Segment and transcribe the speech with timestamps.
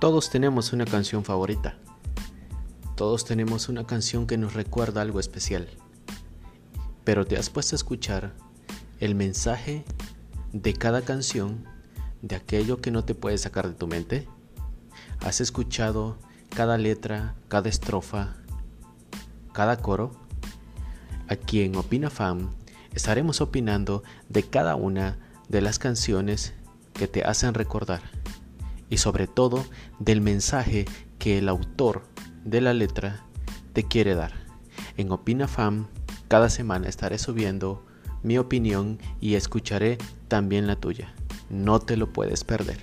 [0.00, 1.76] Todos tenemos una canción favorita.
[2.96, 5.68] Todos tenemos una canción que nos recuerda algo especial.
[7.04, 8.32] Pero te has puesto a escuchar
[8.98, 9.84] el mensaje
[10.54, 11.66] de cada canción,
[12.22, 14.26] de aquello que no te puedes sacar de tu mente.
[15.20, 16.16] ¿Has escuchado
[16.48, 18.36] cada letra, cada estrofa,
[19.52, 20.12] cada coro?
[21.28, 22.48] Aquí en OpinaFam
[22.94, 25.18] estaremos opinando de cada una
[25.50, 26.54] de las canciones
[26.94, 28.00] que te hacen recordar
[28.90, 29.64] y sobre todo
[29.98, 30.84] del mensaje
[31.18, 32.02] que el autor
[32.44, 33.24] de la letra
[33.72, 34.32] te quiere dar.
[34.96, 35.86] En OpinaFam
[36.28, 37.86] cada semana estaré subiendo
[38.22, 39.96] mi opinión y escucharé
[40.28, 41.14] también la tuya.
[41.48, 42.78] No te lo puedes perder.